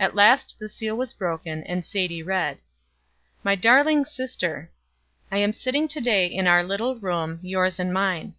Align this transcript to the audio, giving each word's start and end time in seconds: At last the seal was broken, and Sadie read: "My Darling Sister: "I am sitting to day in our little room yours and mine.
At 0.00 0.16
last 0.16 0.56
the 0.58 0.68
seal 0.68 0.96
was 0.96 1.12
broken, 1.12 1.62
and 1.62 1.86
Sadie 1.86 2.20
read: 2.20 2.58
"My 3.44 3.54
Darling 3.54 4.04
Sister: 4.04 4.72
"I 5.30 5.38
am 5.38 5.52
sitting 5.52 5.86
to 5.86 6.00
day 6.00 6.26
in 6.26 6.48
our 6.48 6.64
little 6.64 6.96
room 6.96 7.38
yours 7.42 7.78
and 7.78 7.92
mine. 7.94 8.34